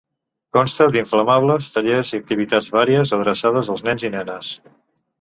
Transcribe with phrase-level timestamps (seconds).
[0.55, 4.55] Consta d'inflables, tallers i activitats vàries adreçades als nens i nenes.